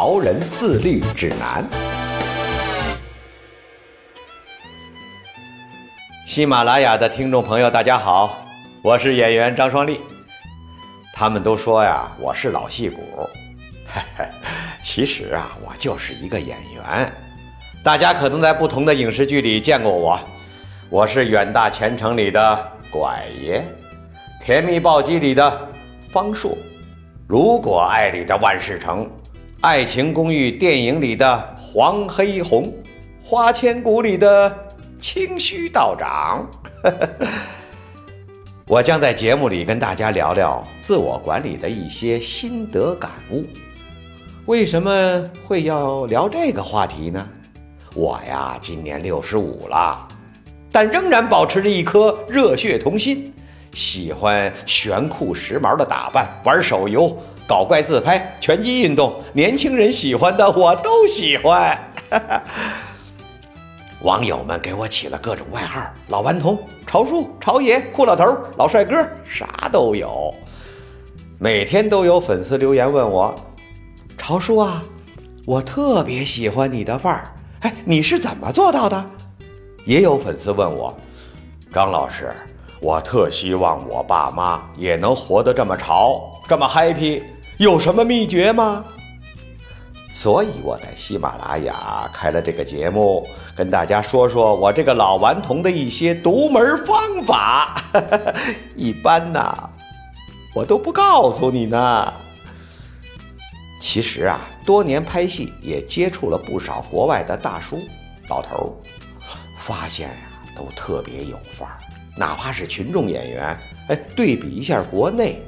[0.00, 1.64] 潮人自律指南》。
[6.24, 8.46] 喜马拉雅的听众朋友，大家好，
[8.80, 10.00] 我是演员张双立。
[11.12, 13.28] 他们都说呀，我是老戏骨，
[13.88, 14.24] 嘿嘿，
[14.80, 17.12] 其实啊，我就是一个演员。
[17.82, 20.16] 大家可能在不同的影视剧里见过我，
[20.90, 23.60] 我是《远大前程》里的拐爷。
[24.44, 25.68] 《甜蜜暴击》里的
[26.12, 26.52] 方硕，
[27.26, 29.04] 《如果爱》里的万事成，
[29.60, 32.66] 《爱情公寓》电影里的黄黑红，
[33.24, 34.56] 《花千骨》里的
[35.00, 36.48] 清虚道长。
[38.68, 43.44] 我将在节目里跟大家聊聊自我管理的一些心得感悟。
[44.46, 47.28] 为什么会要聊这个话题呢？
[47.96, 50.06] 我呀，今年六十五了，
[50.70, 53.34] 但仍然保持着一颗热血童心。
[53.72, 57.14] 喜欢炫酷时髦的打扮，玩手游，
[57.48, 61.76] 搞怪自拍，拳击运动，年轻人喜欢的我都喜欢。
[64.02, 70.34] 网友们给我起了各种外号：老顽童、潮叔、潮爷、酷老头、老帅哥，啥都有。
[71.38, 73.34] 每天都有粉丝留言问我
[74.18, 74.84] ：“潮叔啊，
[75.46, 79.04] 我特别喜欢你的范儿，哎，你是怎么做到的？”
[79.86, 80.94] 也有粉丝问我
[81.72, 82.30] ：“张老师。”
[82.80, 87.20] 我特希望我爸妈也能活得这么潮，这么 happy，
[87.58, 88.84] 有什么秘诀吗？
[90.14, 97.82] 所以我在喜马拉雅开了这个节目，跟大家说说我这个老顽童的一些独门方法。
[98.76, 99.68] 一般呐，
[100.54, 102.14] 我都不告诉你呢。
[103.80, 107.80] 其实啊，多年拍戏也接触了不少国外的大叔、
[108.28, 108.80] 老头
[109.56, 110.16] 发现呀，
[110.56, 111.78] 都特别有范儿。
[112.16, 113.58] 哪怕是群众演员，
[113.88, 115.42] 哎，对比一下国内，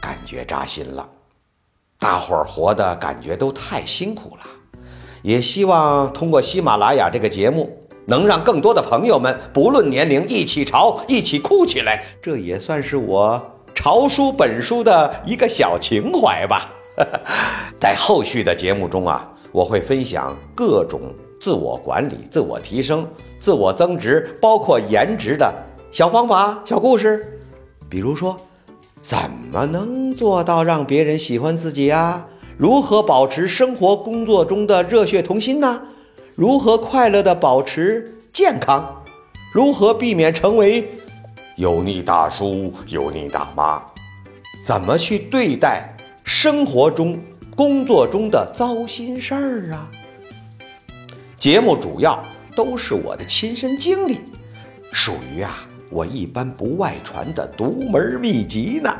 [0.00, 1.06] 感觉扎心了。
[2.00, 4.42] 大伙儿活的感觉都太辛苦了。
[5.22, 7.70] 也希望通过喜马拉雅这个节目，
[8.06, 12.02] 能让更多的朋友们不论年龄一起潮，一起哭起来。
[12.22, 13.40] 这也算是我
[13.74, 16.72] 潮书本书的一个小情怀吧。
[17.78, 21.02] 在后续的节目中啊，我会分享各种
[21.38, 23.06] 自我管理、自我提升、
[23.38, 25.54] 自我增值，包括颜值的。
[25.90, 27.40] 小方法、小故事，
[27.90, 28.36] 比如说，
[29.00, 29.18] 怎
[29.50, 32.26] 么能做到让别人喜欢自己呀？
[32.58, 35.80] 如何保持生活工作中的热血童心呢？
[36.34, 39.02] 如何快乐的保持健康？
[39.54, 40.86] 如何避免成为
[41.56, 43.82] 油腻大叔、油腻大妈？
[44.62, 47.18] 怎么去对待生活中、
[47.56, 49.88] 工作中的糟心事儿啊？
[51.38, 52.22] 节目主要
[52.54, 54.20] 都是我的亲身经历，
[54.92, 55.66] 属于啊。
[55.90, 58.96] 我一般不外传的独门秘籍呢，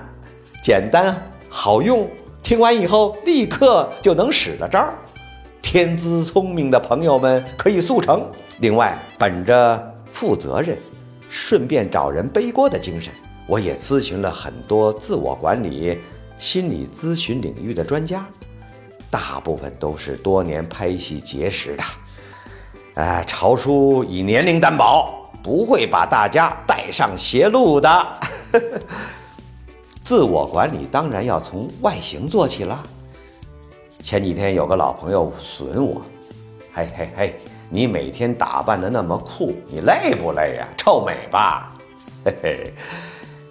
[0.62, 1.16] 简单
[1.48, 2.08] 好用，
[2.42, 4.92] 听完以后立刻就能使得招。
[5.62, 8.26] 天资聪明的朋友们可以速成。
[8.58, 10.76] 另外，本着负责任，
[11.28, 13.14] 顺便找人背锅的精神，
[13.46, 16.00] 我也咨询了很多自我管理、
[16.36, 18.26] 心理咨询领域的专家，
[19.10, 21.84] 大部分都是多年拍戏结识的。
[22.94, 25.19] 呃，潮叔以年龄担保。
[25.42, 28.20] 不会把大家带上邪路的。
[30.04, 32.82] 自我管理当然要从外形做起了。
[34.02, 36.02] 前几天有个老朋友损我，
[36.72, 37.36] 嘿嘿嘿，
[37.68, 40.66] 你每天打扮的那么酷，你累不累呀？
[40.76, 41.68] 臭美吧？
[42.24, 42.74] 嘿嘿，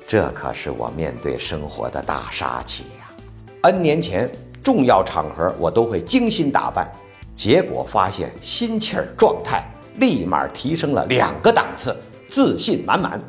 [0.08, 3.24] 这可是我面对生活的大杀器呀。
[3.62, 4.30] N 年前
[4.64, 6.92] 重要场合我都会精心打扮，
[7.36, 9.64] 结果发现心气儿状态。
[10.00, 11.96] 立马提升了两个档次，
[12.28, 13.20] 自信满满，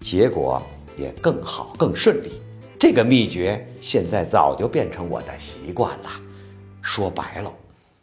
[0.00, 0.62] 结果
[0.96, 2.40] 也更好更顺利。
[2.78, 6.10] 这个秘诀现在早就变成我的习惯了。
[6.82, 7.52] 说白了，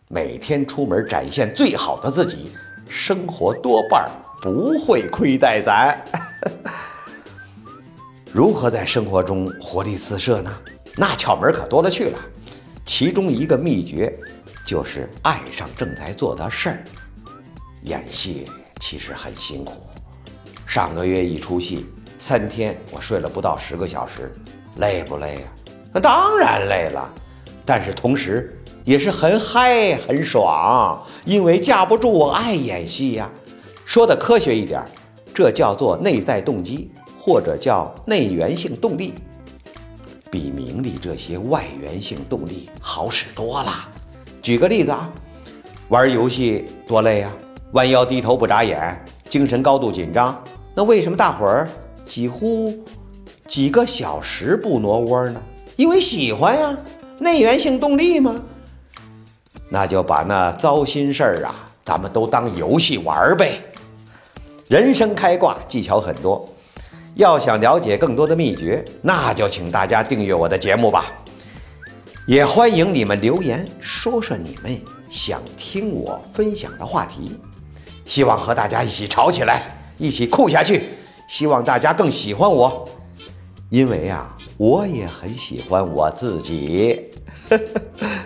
[0.08, 2.52] 每天出门展现最好的自己，
[2.90, 4.10] 生活多半
[4.42, 5.96] 不会亏待咱。
[8.32, 10.52] 如何在生活中活力四射呢？
[10.96, 12.20] 那窍门可多了去了。
[12.86, 14.14] 其中一个秘诀
[14.66, 16.84] 就是爱上正在做的事儿。
[17.84, 18.48] 演戏
[18.80, 19.74] 其实很辛苦，
[20.66, 21.86] 上个月一出戏，
[22.18, 24.34] 三天我睡了不到十个小时，
[24.78, 25.42] 累不累呀？
[25.92, 27.14] 那当然累了，
[27.66, 33.30] 但是同时也是很嗨很爽，因为架不住我爱演戏呀。
[33.86, 34.82] 说的科学一点，
[35.34, 36.90] 这叫做内在动机，
[37.20, 39.14] 或者叫内源性动力，
[40.32, 43.72] 比名利这些外源性动力好使多了。
[44.42, 45.12] 举个例子啊，
[45.90, 47.32] 玩游戏多累啊，
[47.74, 50.42] 弯腰低头不眨眼，精神高度紧张。
[50.76, 51.68] 那为什么大伙儿
[52.06, 52.72] 几乎
[53.48, 55.42] 几个小时不挪窝呢？
[55.76, 56.78] 因为喜欢呀，
[57.18, 58.36] 内源性动力吗？
[59.70, 63.60] 那就把那糟心事儿啊，咱们都当游戏玩呗。
[64.68, 66.48] 人生开挂技巧很多，
[67.16, 71.06] 要想了解更多的秘诀，那就请大家订阅我的节目吧。
[72.28, 74.80] 也欢迎你们留言说说你们
[75.10, 77.36] 想听我分享的话题，
[78.06, 79.64] 希望和大家一起吵起来，
[79.98, 80.90] 一起酷下去。
[81.28, 82.88] 希望大家更喜欢我，
[83.70, 87.12] 因为啊，我也很喜欢我自己。